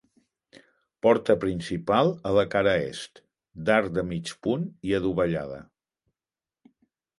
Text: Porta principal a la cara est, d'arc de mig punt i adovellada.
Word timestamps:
Porta 1.05 1.35
principal 1.43 2.09
a 2.29 2.31
la 2.37 2.45
cara 2.55 2.73
est, 2.87 3.23
d'arc 3.69 3.93
de 3.99 4.07
mig 4.15 4.35
punt 4.49 4.67
i 4.91 4.99
adovellada. 5.03 5.63